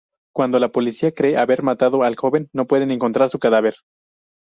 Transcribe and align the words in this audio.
Cuando 0.33 0.57
la 0.57 0.71
policía 0.71 1.13
cree 1.13 1.37
haber 1.37 1.61
matado 1.61 2.01
al 2.01 2.15
joven, 2.15 2.49
no 2.53 2.65
puede 2.65 2.91
encontrar 2.91 3.29
su 3.29 3.37
cadáver. 3.37 3.75